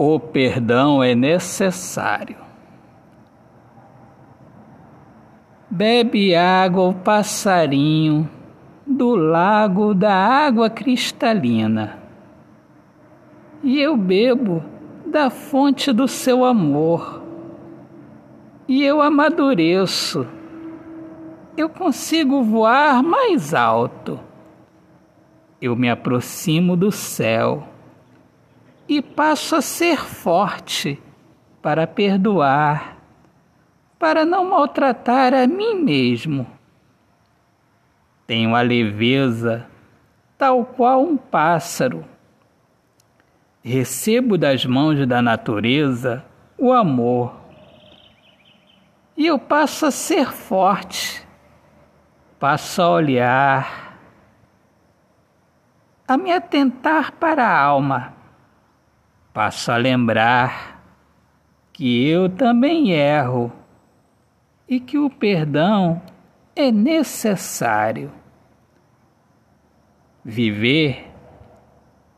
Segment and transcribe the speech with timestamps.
[0.00, 2.36] O perdão é necessário.
[5.68, 8.30] Bebe água o passarinho
[8.86, 11.98] do lago da água cristalina.
[13.60, 14.62] E eu bebo
[15.04, 17.20] da fonte do seu amor.
[18.68, 20.24] E eu amadureço.
[21.56, 24.20] Eu consigo voar mais alto.
[25.60, 27.67] Eu me aproximo do céu
[28.88, 31.00] e passo a ser forte
[31.60, 32.96] para perdoar,
[33.98, 36.46] para não maltratar a mim mesmo.
[38.26, 39.66] Tenho a leveza,
[40.38, 42.04] tal qual um pássaro.
[43.62, 46.24] Recebo das mãos da natureza
[46.56, 47.36] o amor.
[49.14, 51.26] E eu passo a ser forte,
[52.38, 53.98] passo a olhar,
[56.06, 58.17] a me atentar para a alma
[59.38, 60.82] passo a lembrar
[61.72, 63.52] que eu também erro
[64.68, 66.02] e que o perdão
[66.56, 68.10] é necessário.
[70.24, 71.06] Viver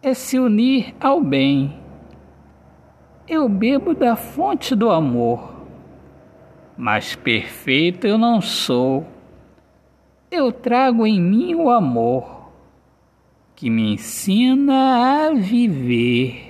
[0.03, 1.79] é se unir ao bem.
[3.29, 5.67] Eu bebo da fonte do amor,
[6.75, 9.07] mas perfeito eu não sou.
[10.31, 12.51] Eu trago em mim o amor
[13.55, 16.50] que me ensina a viver.